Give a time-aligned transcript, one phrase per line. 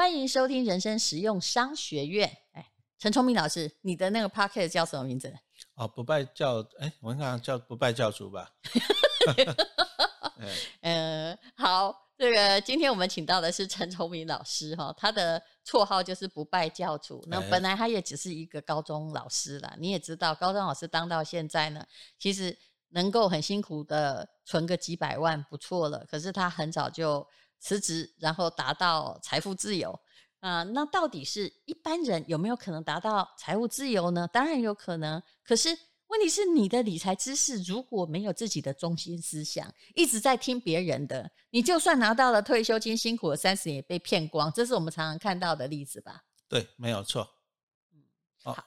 [0.00, 2.26] 欢迎收听人生实用商学院。
[2.52, 5.30] 哎，陈聪明老师，你的那个 p o c k e t 叫什么名字？
[5.74, 8.50] 哦，不败教，哎，我看叫不败教主吧。
[10.80, 17.22] 呃，好，这个今天我们请到的是陈崇明老师哈，他的绰号就是不败教主。
[17.28, 21.86] 那本来他也只是一个高中老师啦，你也知道，高中老师当到现在呢，
[22.18, 22.56] 其实
[22.88, 26.06] 能够很辛苦的存个几百万不错了。
[26.10, 27.28] 可是他很早就
[27.60, 30.00] 辞职，然后达到财富自由
[30.40, 30.64] 啊。
[30.64, 34.26] 那到底是一般人有没有可能达到财务自由呢？
[34.32, 35.78] 当然有可能，可是。
[36.10, 46.24] 问题是你的理财知识如果没有自己的中心思想，一直在听别人的，你就算拿到了退休金，辛苦了三十年也被骗光，这是我们常常看到的例子吧？
[46.48, 47.24] 对，没有错。
[47.92, 48.02] 嗯，
[48.42, 48.64] 好，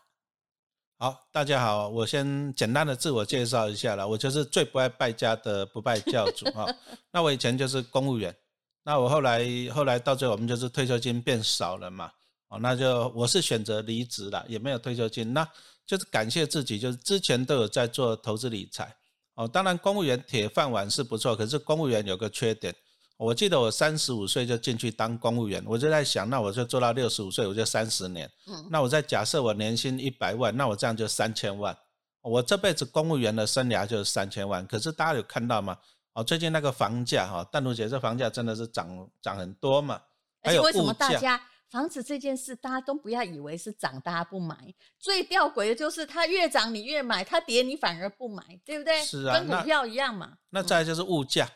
[0.97, 6.73] 好，大家好，我先简单的自我介绍一下了，我就是最不爱败家的不败教主哦。
[7.11, 8.33] 那我以前就是公务员，
[8.83, 12.11] 那我后来后来到最后我们就是退休金变少了嘛，
[12.49, 15.47] 哦，那就我是选择离职了，也没有退休金那。
[15.85, 18.95] 就是感谢自己，就是之前都有在做投资理财
[19.33, 19.45] 哦。
[19.45, 22.73] 当然，公务员铁饭碗是不错，可是公务员有个缺点。
[23.17, 28.31] 我记得我三十五岁就进去当公务员，我就在想，那我就做到六十五岁，我就三十年。
[28.47, 28.65] 嗯。
[28.71, 31.77] 那我在假设我年薪一百万，那我这样就三千万。
[32.21, 34.65] 我这辈子公务员的生涯就是三千万。
[34.65, 35.77] 可是大家有看到吗？
[36.13, 40.01] 哦，最近那个房价哈，淡如姐这房价真的是涨涨很多嘛？
[40.41, 41.41] 而且为什么大家？
[41.69, 44.55] 房子这件事，大家都不要以为是涨，大家不买。
[44.99, 49.01] 最吊诡的就是它越涨你越买，它跌你反而不买，对不对？
[49.03, 50.33] 是啊，跟股票一样嘛。
[50.51, 51.49] 那再就是物价，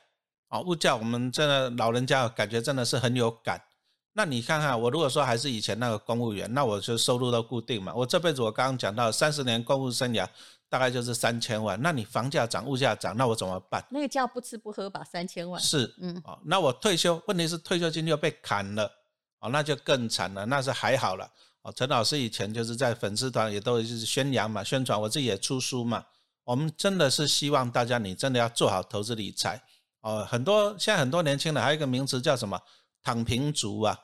[0.48, 3.62] 啊，物价我们真的老人家感觉真的是很有感。
[4.14, 7.94] 那你看看我如果说还是以前那个公务员，那我就收入都固定嘛。
[7.94, 10.28] 我这辈子我刚刚讲到三十年公务生涯，
[10.70, 11.82] 大概就是三千万。
[11.82, 13.84] 那你房价涨，物价涨，那我怎么办？
[13.90, 15.62] 那个叫不吃不喝吧，三千万。
[15.62, 18.92] 是，嗯，哦，那我退休，问题是退休金又被砍了。
[19.40, 20.46] 哦，那就更惨了。
[20.48, 21.30] 那是还好了。
[21.62, 25.00] 哦，陈老师以前就是在粉丝团也都是宣扬嘛，宣传。
[25.00, 26.04] 我自己也出书嘛。
[26.44, 29.62] 我们真的是希望大家，你真的要做好投资理财。
[30.02, 32.60] 哦，很多现在很多年轻人还有一个名词叫什么
[33.04, 33.98] “躺平族”啊。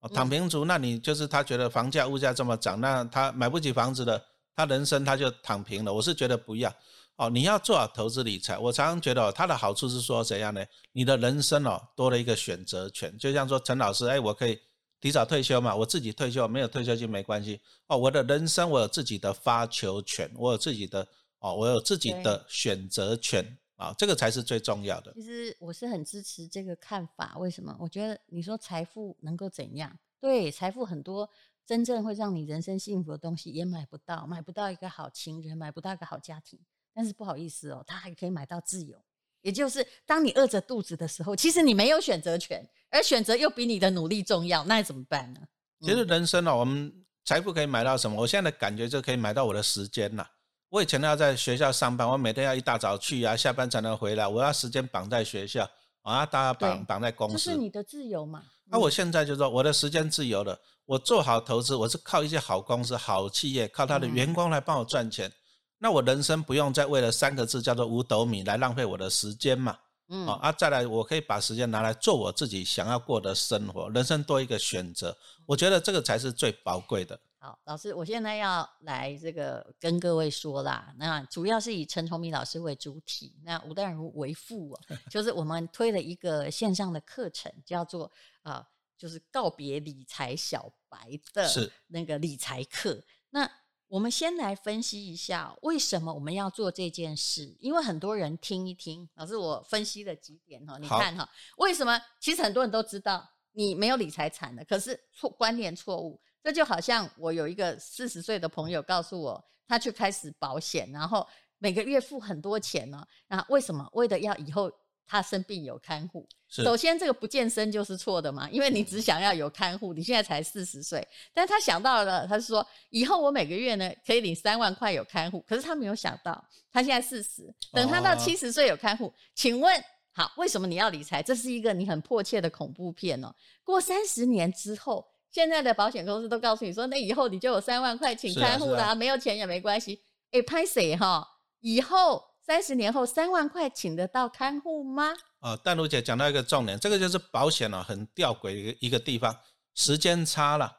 [0.00, 4.22] 哦，躺平族，那你就是他觉得房价物价这么涨，那他买不起房子了，
[4.58, 5.94] 他人生他就躺平了。
[5.94, 6.74] 我是觉得不要。
[7.14, 8.58] 哦，你要做好投资理财。
[8.58, 10.64] 我常常觉得哦，它的好处是说怎样呢？
[10.90, 13.16] 你的人生哦多了一个选择权。
[13.16, 14.58] 就像说陈老师，哎，我可以。
[15.00, 17.96] 提早退休嘛，我自己退休没有退休金没关系哦。
[17.96, 21.06] 我的人生我有自己的发球权，我有自己的
[21.38, 25.12] 哦，我有自己的选择权啊，这个才是最重要的。
[25.14, 27.76] 其实我是很支持这个看法，为什么？
[27.78, 29.96] 我觉得你说财富能够怎样？
[30.20, 31.30] 对，财富很多，
[31.68, 36.58] 真正会让你人生幸福的东西也买不到，买不到一个好情人，买不到一个好家庭。
[36.94, 38.98] 但是不好意思哦，他还可以买到自由。
[39.42, 45.40] 也就是当你饿着肚子的时候，其实你没有选择权，而选择又比你的努力重要，那怎么办呢？
[45.82, 46.90] 其实人生哦，我们
[47.26, 48.18] 财富可以买到什么？
[48.18, 50.26] 我现在的感觉就可以买到我的时间了。
[50.70, 55.68] 我以前要在学校上班，我每天要一大早去啊，下班才能回来，我要时间绑在学校
[56.00, 58.42] 我要，大家绑绑在公司，这是你的自由嘛？
[58.70, 65.32] 那我现在就说我的时间自由了，我做好投资，我是靠一些好公司、好企业，靠他的员工来帮我赚钱。
[65.78, 69.76] 那我人生不用再为了三个字叫做五斗米来浪费我的时间嘛？
[70.08, 77.18] 嗯，啊，再来我可以把时间拿来做我自己想要过的生活，人生多一个选择，我觉得这个才是最宝贵的。
[77.48, 91.48] 好，老师，我现在要来这个跟各位说啦，那主要是以陈崇明老师为主体，那吴淡如为副哦， 就是我们推了一个线上的课程，叫做啊，就是告别理财小白的
[91.86, 93.50] 那个理财课，那。
[93.90, 101.26] 我们先来分析一下为什么我们要做这件事，因为很多人听一听，老师我分析了几点哈，你看哈，
[101.56, 101.98] 为什么？
[102.20, 111.26] 其实很多人都知道你没有理财产的，可是错观念错误，这就好像我有一个四十岁的朋友告诉我，他去开始保险，然后
[111.58, 113.88] 每个月付很多钱呢，那为什么？
[113.92, 114.70] 为了要以后。
[115.10, 121.02] 他生病有看护，首先这个不健身就是错的嘛，因为你只想要有看护，你现在才四十岁，
[121.32, 129.82] 但他想到了，他是说以后我每个月呢可以领三万块有看护，可是他没有想到他现在四十，等他到七十岁有看护，请问
[130.12, 131.22] 好，为什么你要理财？
[131.22, 133.34] 这是一个你很迫切的恐怖片哦。
[133.64, 140.00] 过三十年之后，现在的保险公司都告诉你说，那以后你就有三万块请看护啦，没有钱也没关系。
[140.32, 141.26] 哎，拍谁哈？
[141.60, 142.26] 以后。
[142.48, 145.12] 三十年后三万块请得到看护吗？
[145.40, 149.36] 哦，淡如姐讲到一个重点，这个就是保险哦，很吊诡一个一个地方，
[149.74, 150.74] 时间差了。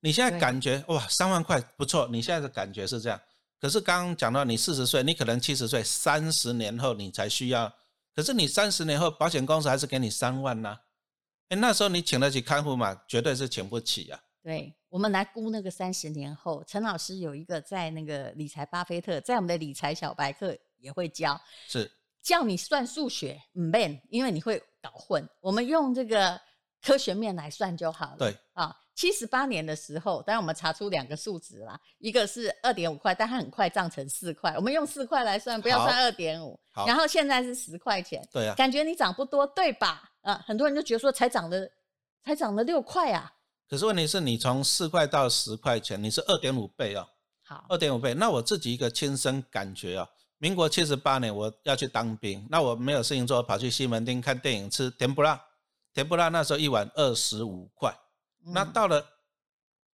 [0.00, 3.20] 你现在感觉哇，三万块不错，你现在的感觉是这样。
[3.60, 7.72] 可是刚刚讲到你四十岁，你可能七十岁，三十年后你才需要。
[8.16, 10.76] 可是你三十年后，保险公司还是给你三万呢？
[11.52, 12.98] 哎，那时候你请得起看护吗？
[13.06, 14.18] 绝对是请不起啊。
[14.42, 21.38] 对，我们来估那个三十年后，陈老师有一个在那个理财巴菲特，在我们的理财小白课也会教，
[21.68, 25.28] 是叫你算数学，嗯，man，因为你会搞混。
[25.42, 26.40] 我们用这个
[26.80, 28.16] 科学面来算就好了。
[28.16, 34.54] 对啊，七十八年的时候，当然我们查出两个数值啦，一个是二点五块，但它很快涨成四块。
[34.56, 36.58] 我们用四块来算，不要算二点五。
[36.86, 38.54] 然后现在是十块钱，对啊。
[38.54, 40.08] 感觉你涨不多，对吧？
[40.22, 41.70] 啊，很多人就觉得说才涨了，
[42.24, 43.32] 才涨了六块啊。
[43.68, 47.08] 可是问题是你从四块到十块钱，你是二点五倍哦，
[47.42, 48.14] 好，二点五倍。
[48.14, 50.08] 那我自己一个亲身感觉哦，
[50.38, 55.40] 民国七十八年我要去当兵，那我没有事情做，跑去西门町看电影，吃甜不辣。
[55.94, 57.94] 甜不辣那时候一碗二十五块，
[58.46, 59.04] 那嗯到了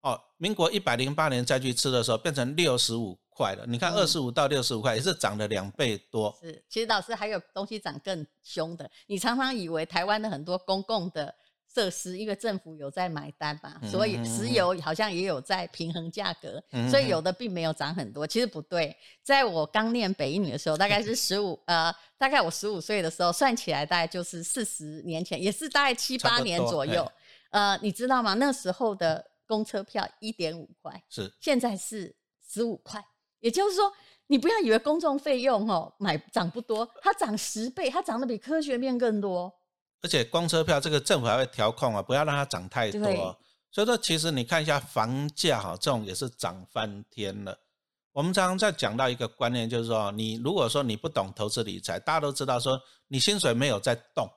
[0.02, 3.64] 哦，民国一百零八年再去吃的时候，变成六十五块了。
[3.66, 6.36] 你看嗯二十五到六十五块，也是涨了两倍多。
[6.42, 8.90] 是，其实老师还有东西涨更凶的。
[9.06, 11.32] 你常常以为台湾的很多公共的
[11.72, 18.26] 设施，因为政府有在买单嘛，所以石油好像也有在平衡价格，嗯所以有的并没有涨很多。
[18.26, 27.10] 其实不对，在我刚念北一女的时候，大概是十五 呃，大概我十五岁的时候，算起来大概就是四十年前，也是大概七八年左右。
[27.50, 28.34] 呃，你知道吗？
[28.34, 32.14] 那时候的公车票一点五块，是现在是
[32.46, 33.02] 十五块，
[33.40, 33.92] 也就是说，
[34.26, 39.52] 你不要以为公众费用哦买涨不多，它涨十倍，它涨得比科学面更多。
[40.02, 43.36] 而且公车票这个政府还会调控啊，不要让它涨太多。
[43.70, 47.58] 所以说，其实你看一下房价哈，这种也是涨翻天了。
[48.12, 54.28] 我们常常在讲到一个观念，就是说，你如果说你不懂投资理财，大家都知道说你薪水没有在动，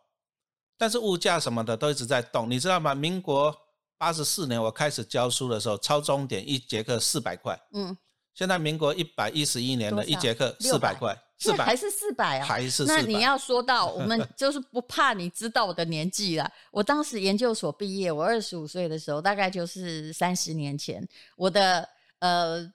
[0.77, 2.93] 但是物价什么的都一直在动，你知道吗？
[2.93, 3.55] 民国
[3.97, 7.97] 八十四年我开始教书的时候，超钟点一节课四百块，嗯，
[8.41, 12.43] 现在民国一百一十一年的一节课四百600块，四百还是四百啊？
[12.47, 16.51] 还是400那你要说到我们就是不怕你知道我的年纪了。
[16.73, 22.73] 我当时研究所毕业，我二十五岁的时候，大概就是三十年前，我的呃。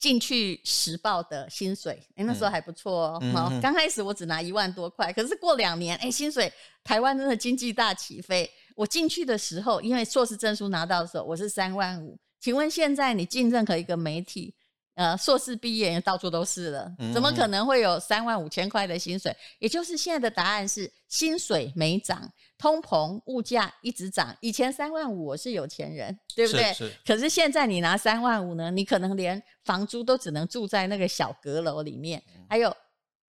[0.00, 3.20] 进去时报的薪水，哎、那时候还不错哦。
[3.34, 6.50] 好嗯哦刚开始我只拿一万多块，可是过两年，哎、薪水
[6.82, 8.50] 台湾真的经济大起飞。
[8.74, 12.18] 我进去的时候，因为硕士证书拿到的时候，我是三万五。
[12.40, 14.54] 请问现在你进任何一个媒体，
[15.00, 19.34] 呃，硕士毕业到处都是了，怎么可能会有三万五千块的薪水？
[19.58, 24.36] 也就是现在的答案是薪水没涨，通膨物价一直涨。
[24.42, 26.64] 以前三万五我是有钱人，对不对？
[26.74, 32.76] 是是可是现在你拿三万五呢，你可能连房租都只能住在那个小阁楼里面，嗯还有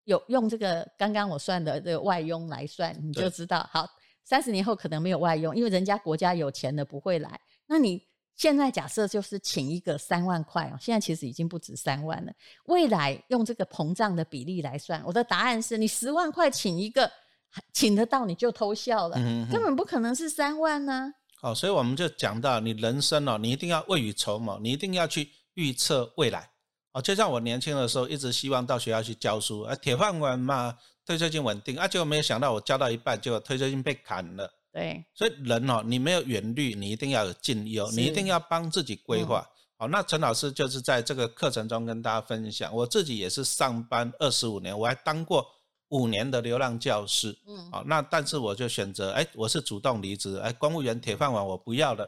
[0.06, 3.88] 有用这个刚刚我算的这个外佣来算，你就知道好。
[4.24, 7.40] 三十年后可能没有外佣，因为人家国家有钱的不会来。
[7.68, 8.02] 那你
[8.40, 12.32] 现在假设就是请一个三万块哦，现在其实已经不止三万了。
[12.64, 17.12] 未来用这个膨胀的比例来算，我的答案是你十万块请一个，
[17.74, 26.48] 请得到你就偷笑了，嗯哼根本不可能是三万呢、哦，所以我们就讲到你人生哦，你一定要未雨绸缪，你一定要去预测未来。
[26.92, 34.50] 哦，就像我年轻的时候，一直希望到学校去教书，啊，铁饭碗嘛，退休金稳定，啊，结果没有想到我教到一半，结果退休金被砍了。
[34.72, 39.44] 对，所以人哦，你没有远虑，你一定要有近忧，你一定要帮自己规划。
[39.76, 45.46] 好、那陈老师就是在这个课程中跟大家分享，我自己也是上班二十五年，我还当过
[45.88, 47.36] 五年的流浪教师。
[47.48, 52.04] 嗯，好、那但是我就选择，哎，我是主动离职，哎，公务员铁饭碗我不要了，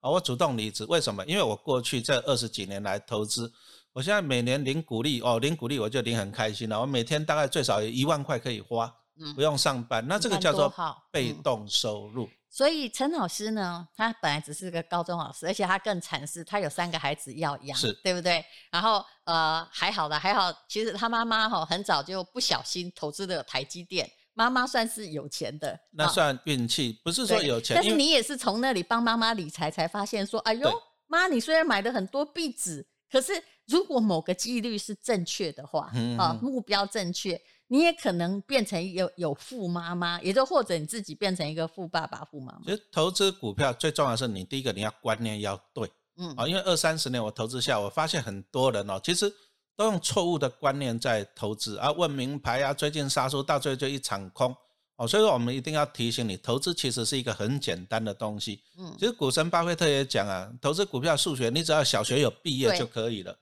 [0.00, 1.24] 啊、我主动离职，为什么？
[1.26, 3.50] 因为我过去这二十几年来投资，
[3.92, 9.34] 我现在每年领股利，哦，领股利我就领很开心了，我每天大概最少有一万块可以花，嗯。
[9.34, 10.72] 不用上班，那这个叫做
[11.10, 12.28] 被动收入。
[12.48, 17.90] 所以陈老师呢，他本来只是个高中老师，而且他更惨是，他有三个孩子要养，是。
[18.04, 18.44] 对不对？
[18.70, 25.78] 然后呃，还好了，还好，其实他妈妈哈很早就不小心投资了台积电，妈妈算是有钱的，啊。
[25.92, 30.72] 那算运气，不是说有钱，但是你也是从那里帮妈妈理财，才发现说，哎呦对，
[31.06, 33.32] 妈，你虽然买了很多壁纸，可是
[33.66, 37.40] 如果某个几率是正确的话，啊，目标正确，
[37.72, 42.60] 你也可能变成有有富妈妈，也就或者你自己变成一个富爸爸、富妈妈。
[42.66, 49.32] 其实投资股票最重要的是你第一个你要观念要对嗯啊，因为二三十年我投资下，我发现很多人哦，其实
[49.74, 54.54] 都用错误的观念在投资啊，问名牌啊，追进杀出，到最后就一场空
[54.96, 55.08] 哦。
[55.08, 58.60] 所以说我们一定要提醒你，投资其实是一个很简单的东西。
[58.76, 63.34] 嗯其实股神巴菲特也讲啊，投资股票数学，你只要小学有毕业就可以了，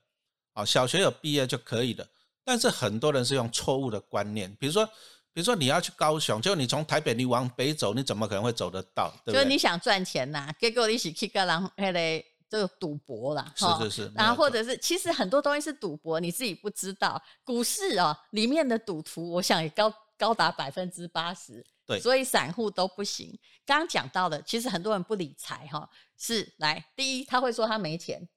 [0.55, 2.07] 哦，小学有毕业就可以了。
[2.51, 4.85] 但是很多人是用错误的观念，比如说，
[5.33, 9.09] 比如说你要去高雄，就你从台北你往北走，你怎么可能会走得到？
[9.25, 9.45] 对不对？
[9.45, 17.23] 就你想赚钱呐，结果你一起去跟人那个这个赌博啦，是是是然后或者是其实很多东西是赌博，你自己不知道。
[17.45, 21.65] 股市哦里面的赌徒，我想也高高达百分之八十。
[21.87, 23.39] 对所以散户都不行。
[23.65, 25.89] 刚刚讲到的，其实很多人不理财哈，
[26.19, 28.29] 是来第一他会说他没钱，哎，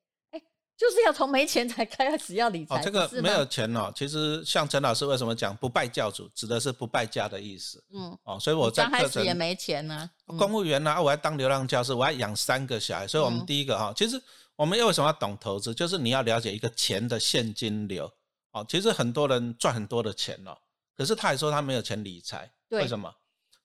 [0.83, 8.37] 就是要从没钱才开始要理财，哦，这个没有钱哦，其实像陈老师为什么讲不拜教主，指的是不败家的意思嗯，哦。
[8.37, 14.21] 所以我在刚开始也没钱呢、嗯公务员呢、啊，我要当流浪教师，我要养三个小孩，所以我们嗯第一个哈、其实
[14.57, 18.11] 我们为什么要懂投资，就是你要了解一个钱的现金流。
[18.51, 20.53] 哦，其实很多人赚很多的钱哦，
[20.97, 23.09] 可是他还说他没有钱理财，对为什么？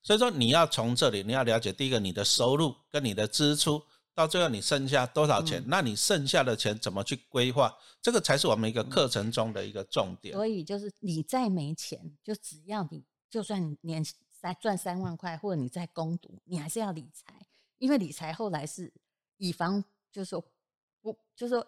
[0.04, 3.82] 所以说你要从这里，你要了解第一个你的收入跟你的支出，
[4.18, 7.72] 到最后你剩下多少钱，嗯那你剩下的钱怎么去规划，
[8.02, 10.34] 这个才是我们一个课程中的一个重点。
[10.34, 17.32] 所以就是你再没钱，就只要你就算你年三赚三万块，或者你在攻读，你还是要理财，
[17.78, 18.92] 因为理财后来是
[19.36, 20.44] 以防就是说
[21.00, 21.64] 不就是说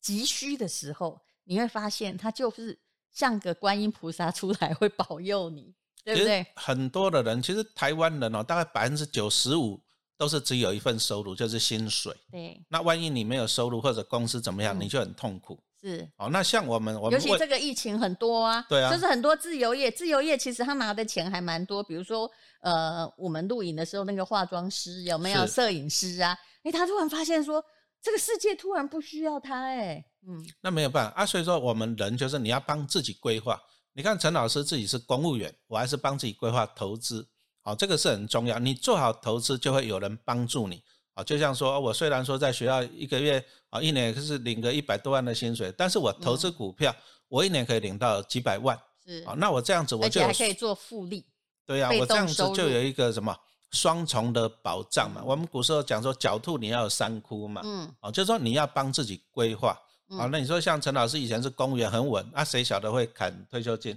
[0.00, 2.78] 急需的时候，你会发现它就是
[3.12, 6.46] 像个观音菩萨出来会保佑你，对不对？
[6.56, 9.78] 很多的人，其实台湾人哦，大概百分之九十五
[10.16, 12.14] 都是只有一份收入，就是薪水。
[12.30, 15.58] 对，那万一你没有收入或者公司怎么样，嗯你就很痛苦。
[15.80, 16.08] 是。
[16.16, 22.30] 哦，那像我们，我尤其这个疫情很多啊，对啊就是很多自由业，自由业其实他拿的钱还蛮多，比如说
[22.60, 26.36] 呃，我们录影的时候那个化妆师有没有是摄影师啊？
[26.62, 27.62] 诶，他突然发现说
[28.00, 33.60] 这个世界突然不需要他、诶，嗯，那没有办法啊，所以说我们人就是你要帮自己规划。
[33.92, 37.28] 你看陈老师自己是公务员，我还是帮自己规划投资，
[37.64, 38.58] 好、这个是很重要。
[38.58, 40.82] 你做好投资，就会有人帮助你。
[41.14, 46.94] 啊，就像说，我虽然说在学校一个月啊，一年是领个一百多万的薪水，但是我投资股票，
[47.28, 48.78] 我一年可以领到几百万。
[49.06, 51.24] 是，啊，那我这样子我就还可以做复利，
[51.64, 53.34] 对呀、被我这样子就有一个什么
[53.70, 55.20] 双重的保障嘛。
[55.22, 59.70] 嗯我们古时候讲说狡兔你要有三窟嘛，嗯哦，就是说你要帮自己规划。
[60.18, 63.96] 啊，嗯那你说像陈老师以前是公务员很稳，那，谁晓得会砍退休金？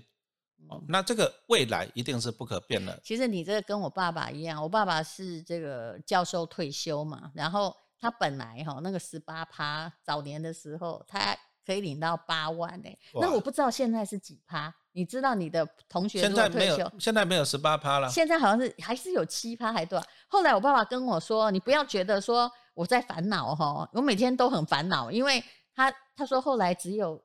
[0.87, 2.99] 那这个未来一定是不可变的。
[3.03, 11.35] 其实你这个跟我爸爸一样，我爸爸是这个教授退休嘛，然后他本来哈那个十八趴，早年的时候他
[11.65, 14.73] 可以领到八万呢、那我不知道现在是几趴？
[14.93, 18.09] 你知道你的同学现在没有现在没有十八趴了。
[18.09, 20.05] 现在好像是还是有七趴还多少？
[20.27, 25.43] 后来我爸爸跟我说，你不要觉得说我在烦恼哈，我每天都很烦恼，因为
[25.75, 27.23] 他他说后来只有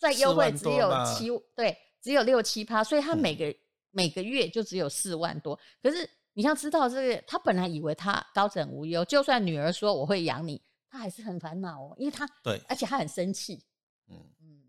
[0.00, 3.54] 在优惠只有七对只有六七趴，所以他嗯每个、
[3.92, 5.58] 每个月就只有四万多。
[5.80, 13.62] 可是你要知道，这个他本来以为他高枕无忧，就算女儿说我会养你，他还是很烦恼哦，因为他对，而且他很生气。
[14.08, 14.62] 嗯，嗯，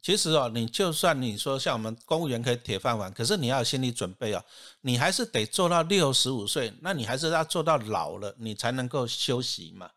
[0.00, 4.44] 其实哦，你就算你说像我们公务员可以铁饭碗，可是你要有心理准备哦，
[4.82, 9.90] 你还是得做到六十五岁，那你还是要做到老了，你才能够休息嘛。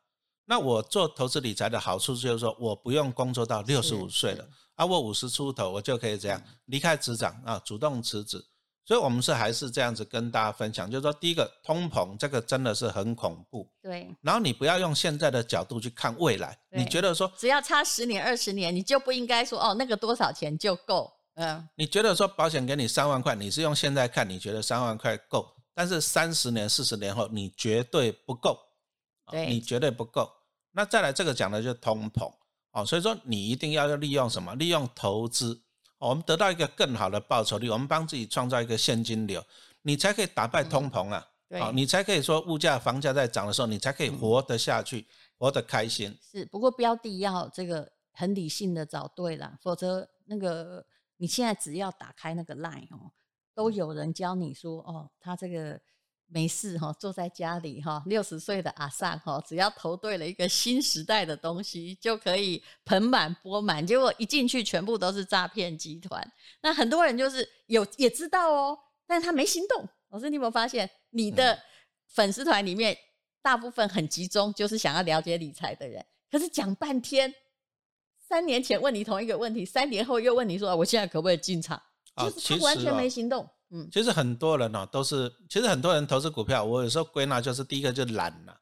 [0.45, 4.45] 那我做投资理财的好处就是说，我不用工作到六十五岁了
[4.75, 8.43] 啊，我五十出头我就可以这样离开职场啊，主动辞职。
[8.85, 21.09] 所以，我们是还是这样子跟大家分享，就是说，第一个通膨这个真的是很恐怖，对，然后你不要用现在的角度去看未来，你对觉得说只要差十年二十年，你就不应该说哦那个多少钱就够。
[21.35, 28.59] 嗯，你觉得说保险给你三万块，你是用现在看，你觉得三万块够，但是三十年、四十年后，你绝对不够，啊
[29.31, 30.31] 对你绝对不够。
[30.71, 32.31] 那再来这个讲的就是通膨
[32.71, 34.55] 哦，所以说你一定要利用什么？
[34.55, 35.53] 利用投资，
[35.99, 39.43] 哦我们得到一个更好的报酬率，我们帮自己创造一个现金流，
[39.83, 41.27] 你才可以打败通膨啊。
[41.47, 45.05] 对，哦，你才可以说物价、房价在涨的时候，你才可以活得下去，
[45.37, 46.17] 活得开心。
[46.19, 50.83] 是，不过标的要这个很理性的找对了，否则那个
[51.17, 53.11] 你现在只要打开那个 line 哦，
[53.53, 55.79] 都有人教你说哦，他这个
[56.33, 63.85] 没事哈、坐在家里哈、六十岁的阿尚哈、只要投对了一个新时代的东西，就可以盆满钵满。
[63.85, 66.27] 结果一进去全部都是诈骗集团，
[66.61, 69.87] 那很多人就是有也知道哦，但是他没行动。
[70.09, 71.57] 老师，你有没有发现你的
[72.07, 72.97] 粉丝团里面
[73.41, 77.33] 大部分很集中，就是想要了解理财的人，可是讲半天，
[78.27, 81.79] 三年前问你同一个问题，三年后又问你说，啊我现在可不可以进场？
[82.15, 83.47] 哦就是他完全没行动。
[83.75, 88.55] 嗯，其实很多人哦都是，其实很多人投资股票，我有时候归纳就是第一个就是懒了、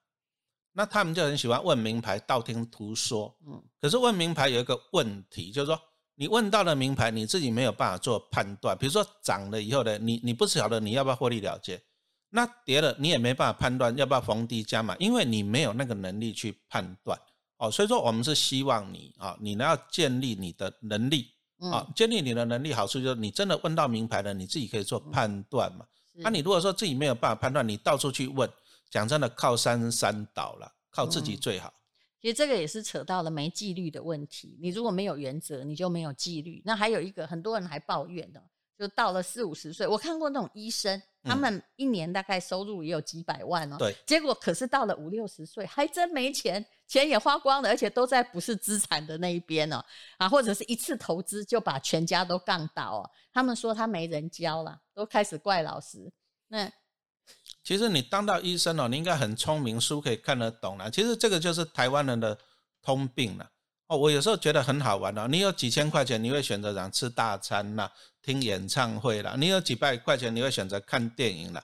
[0.72, 3.38] 那他们就很喜欢问名牌，道听途说。
[3.46, 5.78] 嗯，可是问名牌有一个问题，就是说
[6.16, 8.78] 你问到了名牌，你自己没有办法做判断。
[8.78, 11.82] 比如说涨了以后呢，你你不晓得你要不要获利了结，
[12.30, 17.20] 那跌了你也没办法判断要不要逢低加码，因为你没有那个能力去判断。
[17.58, 21.28] 哦，所以说我们是希望你啊，你呢要建立你的能力。
[21.96, 25.86] 建立你的能力好处就是你真的问到名牌了，你自己可以做判断嘛。
[26.14, 28.50] 是那、你如果说自己没有办法判断，你到处去问，
[28.90, 31.74] 讲真的，靠山山倒了，靠自己嗯最好。
[32.22, 34.58] 其实这个也是扯到了没纪律的问题。
[34.62, 36.62] 你如果没有原则，你就没有纪律。
[36.66, 38.44] 那还有一个很多人还抱怨的，
[38.82, 43.76] 就到了四五十岁，我看过那种医生，他们一年大概收入也有几百万哦。
[43.78, 49.86] 对，结果可是到了五六十岁，还真没钱，钱也花光了，而且都在不是资产的那一边哦，
[50.18, 53.10] 啊，或者是一次投资就把全家都杠倒哦。
[53.32, 56.12] 他们说他没人教了，都开始怪老师。
[56.48, 56.68] 那
[57.64, 60.90] 其实你当到医生哦，你应该很聪明，书可以看得懂了。
[60.90, 62.36] 其实这个就是台湾人的
[62.82, 63.48] 通病了。
[63.92, 65.28] 哦，我有时候觉得很好玩哦。
[65.28, 71.62] 你有几千块钱，你会选择想吃大餐啦，听演唱会啦；你有几百块钱，你会选择看电影了，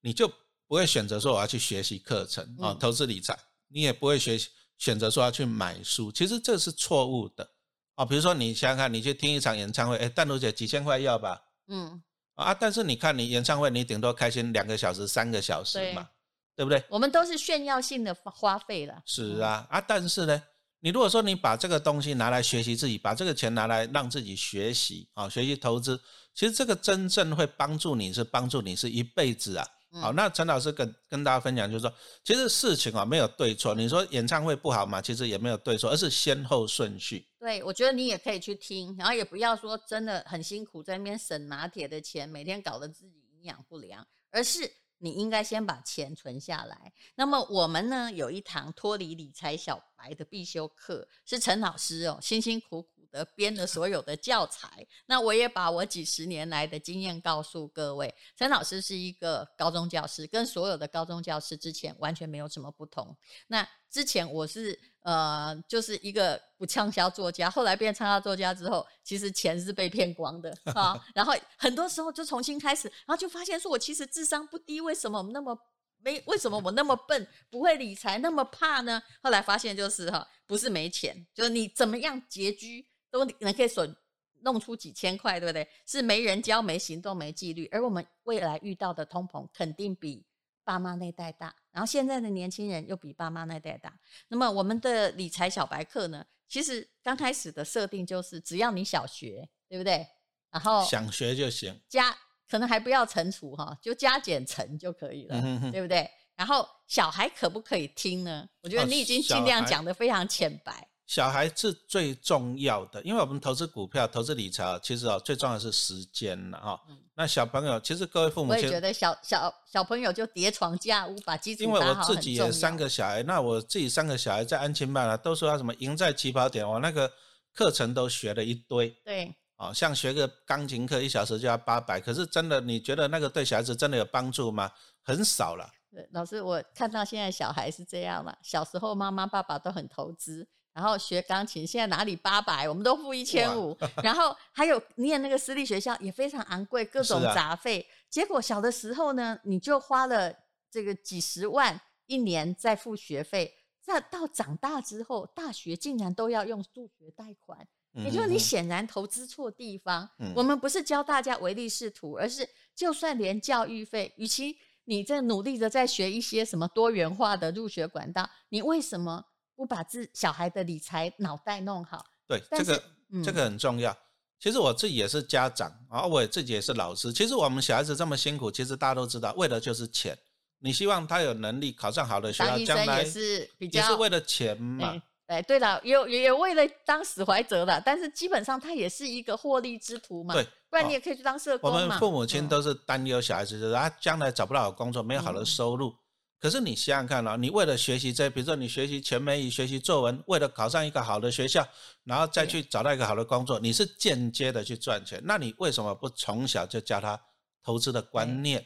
[0.00, 0.26] 你就
[0.66, 4.36] 不会选择说我要去学习课程啊，投资理财，你也不会学
[4.78, 6.10] 选择说要去买书。
[6.10, 7.48] 其实这是错误的
[7.94, 8.04] 哦。
[8.04, 11.40] 比如说你想想看，你去听一场演唱会，哎，淡如姐几千块要吧？
[11.68, 12.02] 嗯
[12.34, 16.08] 啊，但是你看你演唱会，你顶多开心两个小时、三个小时嘛，
[16.56, 16.82] 对不对？
[16.88, 19.00] 我们都是炫耀性的花费了。
[19.06, 20.42] 是啊，啊，但是呢？
[20.80, 26.00] 你如果说你把这个东西拿来学习自己，把这个钱拿来让自己学习啊，学习投资，
[26.34, 29.66] 其实这个真正会帮助你是帮助你是一辈子啊。
[29.92, 31.92] 好，那陈老师跟跟大家分享就是说，
[32.24, 33.74] 其实事情啊没有对错。
[33.74, 37.26] 你说演唱会不好嘛，其实也没有对错，而是先后顺序。
[37.38, 44.70] 对，我觉得你也可以去听，然后也不要说真的很辛苦在那边省拿铁的钱，每天搞得自己营养不良，而是。
[45.00, 46.92] 你应该先把钱存下来。
[47.16, 54.86] 那么我们呢，有一堂脱离理财小白的必修课，是陈老师哦，辛辛苦苦的编的所有的教材。
[55.06, 58.14] 那我也把我几十年来的经验告诉各位。
[58.36, 63.16] 陈老师是一个高中教师，跟所有的高中教师之前完全没有什么不同。
[63.46, 64.78] 那之前我是。
[65.02, 70.94] 呃，就是一个不畅销作家，后来变畅销作家之后，其实钱是被骗光的啊。
[71.16, 75.58] 然后很多时候就重新开始，然后就发现说我其实智商不低，为什么我那么
[76.00, 76.22] 没？
[76.26, 79.02] 为什么我那么笨，不会理财，那么怕呢？
[79.22, 83.94] 后来发现就是哈，不是没钱，就是你怎么样拮据都能可以损
[84.40, 85.68] 弄出几千块，对不对？
[85.86, 87.66] 是没人教，没行动，没纪律。
[87.72, 90.24] 而我们未来遇到的通膨，肯定比。
[90.62, 93.92] 爸妈那代大，然后现在的年轻人又比爸妈那代大。
[94.28, 96.24] 那么我们的理财小白课呢？
[96.46, 100.06] 其实刚开始的设定就是，只要你小学，对不对？
[100.50, 102.16] 然后想学就行，加
[102.48, 105.40] 可能还不要乘除哈，就加减乘就可以了，
[105.72, 106.08] 对不对？
[106.36, 108.48] 然后小孩可不可以听呢？
[108.60, 110.86] 我觉得你已经尽量讲的非常浅白。
[111.10, 116.80] 小孩是最重要的，因为我们投资股票、投资理财，其实哦，最重要的是时间了哈。
[117.16, 127.10] 那小朋友，其实各位父母，我也觉得小小小朋友就叠床架屋，把基础因为我自己也三个小孩，那我自己三个小孩在安亲班啊，都说要什么赢在起跑点，我那个
[127.52, 128.88] 课程都学了一堆。
[129.04, 134.70] 对，哦，像学个钢琴课，一小时就要八百，可是真的，你觉得那个对小孩子真的有帮助吗？
[135.02, 135.68] 很少了。
[136.12, 140.46] 老师，我看到现在小孩是这样了，小时候妈妈爸爸都很投资。
[140.80, 143.76] 然后学钢琴，现在哪里八百，我们都付一千五。
[144.02, 147.86] 然后还有念那个私立学校也非常昂贵，各种杂费。
[148.08, 150.34] 结果小的时候呢，你就花了
[150.70, 153.54] 这个几十万一年在付学费。
[153.82, 157.58] 再到长大之后，大学竟然都要用助学贷款，
[157.92, 160.08] 也就是你显然投资错地方。
[160.34, 169.26] 我们不是教大家唯利是图，而是就算连教育费，与其你在努力的在学一些什么多元化的入学管道，你为什么？
[169.60, 172.82] 不把自小孩的理财脑袋弄好，对这个
[173.22, 173.94] 这个很重要。
[174.38, 177.12] 其实我自己也是家长啊，我自己也是老师。
[177.12, 180.16] 其实我们小孩子这么辛苦，其实大家都知道，为的就是钱。
[180.60, 184.94] 你希望他有能力考上好的学校，将来也是比较也是为了钱嘛。
[185.26, 190.32] 哎，对了，有也为了当史怀哲的，但是基本上他也是一个获利之徒嘛。
[190.32, 191.82] 对，不然你也可以去当社工嘛。
[191.82, 195.94] 我们父母亲都是担忧小孩子，就是他将来找不到好工作，没有好的收入。
[196.40, 201.66] 可是你想想看啊，你为了学习这，比如说你学习全美语、学习作文，为了考上一个好的学校，
[202.04, 205.20] 然后再去找到一个好的工作，你是间接的去赚钱。
[205.24, 207.20] 那你为什么不从小就教他
[207.62, 208.64] 投资的观念？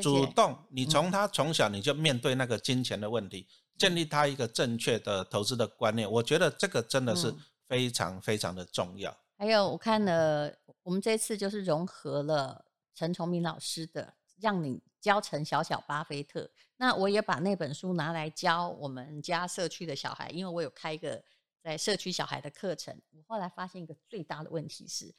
[0.00, 6.10] 主动，你从他从小你就面对那个金钱的问题，建立他一个正确的投资的观念。
[6.10, 7.34] 我觉得这个真的是
[7.68, 9.14] 非常非常的重要。
[9.36, 10.54] 还有，我看了
[10.84, 16.50] 我们这次就是融合了陈崇明老师的，让你教成小小巴菲特。
[16.76, 21.22] 那我也把那本书拿来教我们家社区的小孩，因为我有开一个
[21.62, 22.98] 在社区小孩的课程。
[23.10, 25.14] 我后来发现一个最大的问题是，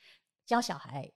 [0.46, 1.12] 教小孩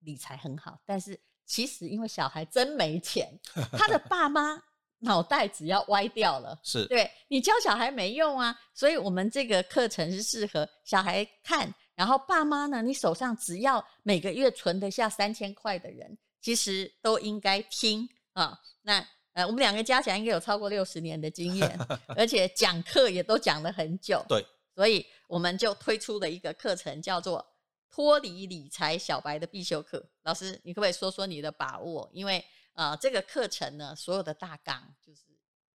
[0.00, 3.38] 理财很好，但是其实因为小孩真没钱，
[3.76, 4.62] 他的爸妈
[5.00, 8.58] 脑袋只要歪掉了，是对你教小孩没用啊。
[8.72, 18.60] 所以我们这个课程是适合小孩看，然后爸妈呢，你手上只要每个月存得下三千块的人，其实都应该听啊。
[18.82, 19.02] 那
[19.32, 21.78] 呃，我们两个加起来应该有超过六十年的经验，
[22.08, 24.22] 而且讲课也都讲了很久。
[24.28, 27.54] 对，所以我们就推出了一个课程，叫做
[27.90, 30.06] 脱离理财小白的必修课。
[30.24, 32.10] 老师，你可不可以说说你的把握？
[32.12, 35.22] 因为啊，这个课程呢，所有的大纲就是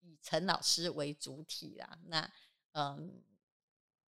[0.02, 1.98] 以陈老师为主体啦。
[2.08, 2.30] 那
[2.74, 3.24] 嗯，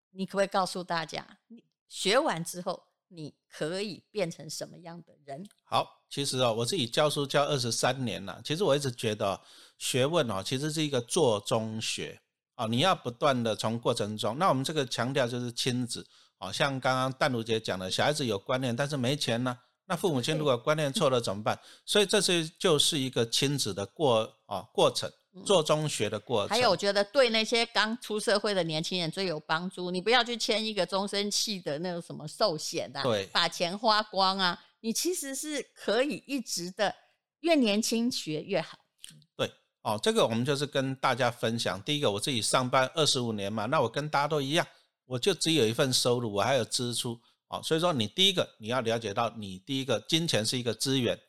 [0.10, 2.84] 你可不可以告诉大家，你学完之后？
[3.10, 5.48] 你可以变成什么样的人？
[5.64, 8.42] 好，其实哦，我自己教书教二十三年了。
[8.44, 9.40] 其实我一直觉得
[9.78, 12.20] 学问哦，其实是一个做中学
[12.56, 14.38] 哦，你要不断的从过程中。
[14.38, 16.06] 那我们这个强调就是亲子
[16.40, 19.58] 哦，像刚刚淡如姐讲的，小孩子有观念，但是没钱呢。
[19.86, 21.58] 那父母亲如果观念错了怎么办？
[21.86, 25.10] 所以这是就是一个亲子的过啊过程。
[25.46, 29.92] 做中学的过程，还有我觉得对那些刚出社会的年轻人最有帮助。
[29.92, 34.60] 你不要去签一个终身期的那个什么寿险啊，对，把钱花光啊！
[34.82, 36.94] 你其实是可以一直的，
[37.40, 38.78] 越年轻学越好。
[39.36, 41.82] 对，哦，这个我们就是跟大家分享。
[41.82, 44.66] 第一个，我自己上班二十五年嘛，那我跟大家都一样，
[45.06, 51.20] 我就只有一份收入，我还有支出，哦，所以说你第一个你要了解到，你第一个金钱是一个资源，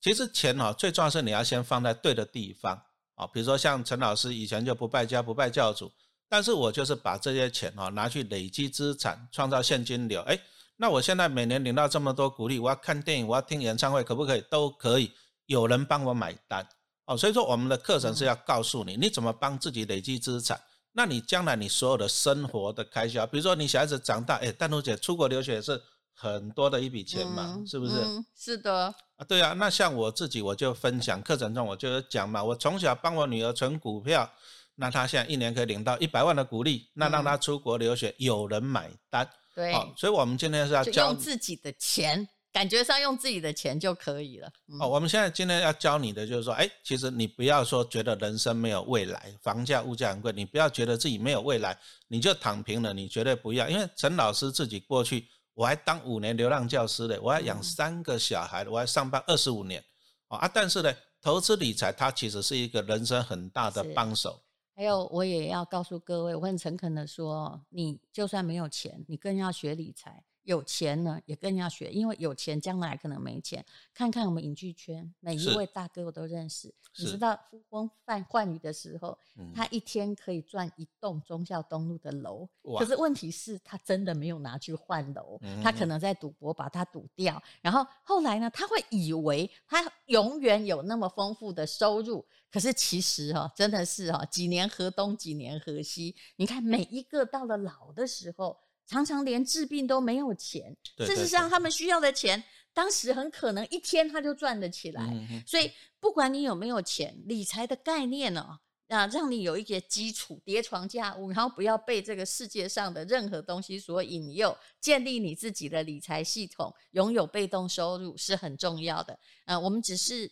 [0.00, 2.82] 其实钱哦，最重要是你要先放在对的地方。
[3.20, 5.92] 啊，比如说像陈老师以前就不败家不败教主，
[6.26, 10.22] 但是我就是把这些钱哦拿去累积资产，创造现金流。
[10.22, 10.40] 哎，
[10.76, 14.40] 那我现在每年领到这么多鼓励，我要看电影，我要听演唱会，可不可以？
[14.48, 15.12] 都可以，
[15.44, 16.66] 有人帮我买单。
[17.04, 20.58] 哦，所以说我们的课程是要告诉你，你怎么帮自己累积资产。
[20.92, 25.78] 那你将来你所有的生活的开销，比如说你小孩子长大，哎，丹如姐出国留学是。
[26.20, 27.94] 很多的一笔钱嘛，是不是？
[28.36, 29.54] 是的啊，对啊。
[29.54, 34.30] 那像我自己，我就分享课程中，我就讲嘛，我从小帮我女儿存股票，
[34.74, 39.26] 那她现在一年可以领到一百万的股利，那让她出国留学有人买单。
[39.54, 44.52] 对，所以我们今天是要教用自己的钱，感觉上用自己的钱就可以了。
[44.78, 51.78] 哦，我们现在今天要教你的就是说，哎，其实你不要说觉得人生没有未来，房价物价很贵，你不要觉得自己没有未来，
[52.08, 55.26] 你就躺平了，你绝对不要，因为陈老师自己过去。
[55.54, 59.84] 我还当五年流浪教师嘞，我还养三个小孩，我还上班二十五年，
[60.28, 60.48] 啊！
[60.48, 64.40] 但是呢，投资理财它其实是一个人生很大的帮手。
[64.74, 70.24] 还有，我也要告诉各位，我很诚恳的说，你就算没有钱，你更要学理财。
[70.50, 73.64] 有钱呢，也更要学，因为有钱将来可能没钱。
[73.94, 76.74] 看看我们影剧圈，每一位大哥我都认识。
[76.98, 79.16] 你知道呼风唤唤雨的时候，
[79.54, 82.48] 他一天可以赚一栋忠孝东路的楼。
[82.80, 87.40] 可是问题是，他真的没有拿去换楼，他可能在赌博把它赌掉。
[87.62, 96.16] 然后后来呢，他会以为他永远有那么丰富的收入，可是其实哈，真的是哈，几年河东，几年河西。
[96.34, 98.58] 你看每一个到了老的时候。
[98.90, 102.42] 常常连治病都没有钱，事实上他们需要的钱，
[102.74, 105.00] 当时很可能一天他就赚得起来。
[105.46, 119.16] 所以不管你有没有钱，理财的概念呢，啊，让你有一些基础，叠床架屋，然后不要被这个世界上的任何东西所引诱，建立你自己的理财系统，拥有被动收入是很重要的。
[119.44, 120.28] 啊，我们只是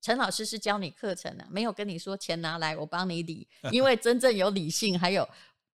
[0.00, 5.28] 陈老师是教你课程的，没有跟你说钱拿来我帮你理，因为真正有理性还有。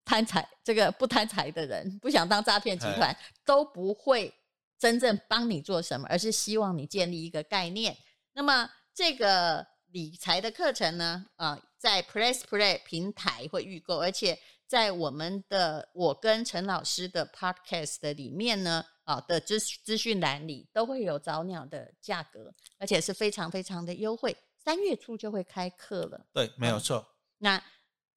[0.04, 4.32] 贪财这个不贪财的人，不想当诈骗集团，都不会
[4.78, 7.96] 真正帮你做什么，而是希望你建立一个概念。
[8.32, 24.36] 那么这个理财的课程呢，啊，在 Press Play 平台会预购，而且在我们的我跟陈老师的 Podcast 的里面呢，啊的资资讯栏里都会有早鸟的价格，而且是非常非常的优惠。
[24.58, 27.06] 三月初就会开课了，对，没有错。
[27.38, 27.62] 那。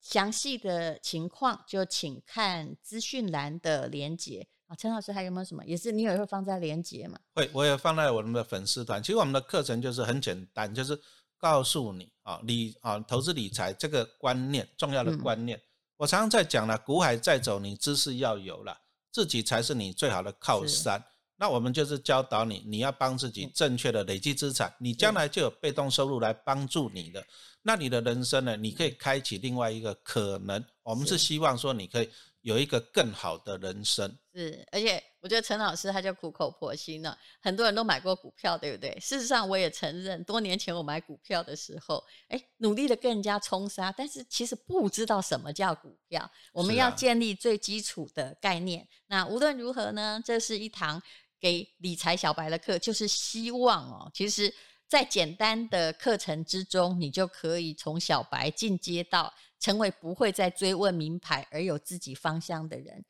[0.05, 5.65] 详细的情况就请看资讯栏的连接啊，陈老师还有没有什么？
[5.65, 7.17] 也是你也会放在连接嘛？
[7.33, 9.01] 会，我也放在我们的粉丝团。
[9.01, 10.95] 其实我们的课程就是很简单，就是
[11.39, 15.59] 告诉你啊，理啊投资理财这个观念重要的观念。
[15.97, 18.77] 我常常在讲了，股海在走，你知识要有了，
[19.11, 21.03] 自己才是你最好的靠山。
[21.37, 27.25] 那我们就是教导你，你要帮自己正确的累积资产，你将来就有被动收入来帮助你的。
[27.61, 28.55] 那你的人生呢？
[28.55, 30.63] 你可以开启另外一个可能。
[30.83, 32.09] 我们是希望说，你可以
[32.41, 34.15] 有一个更好的人生。
[34.35, 37.17] 是，而且我觉得陈老师他就苦口婆心了。
[37.41, 38.95] 很多人都买过股票，对不对？
[39.01, 46.29] 事实上，我也承认，多年前我买股票的时候，哎，努力的跟人家冲杀，但是其实不知道什么叫股票。
[46.53, 48.87] 我们要建立最基础的概念。
[49.07, 51.01] 那无论如何呢，这是一堂
[51.45, 54.51] 给理财小白的课，就是希望哦，其实。
[54.87, 63.03] 在简单的课程之中，你就可以从小白进阶到成为不会再追问名牌而有自己方向的人。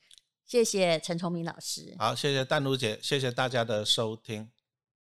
[0.46, 1.94] 谢谢陈崇明老师。
[2.00, 4.50] 好，谢谢丹如姐，谢谢大家的收听。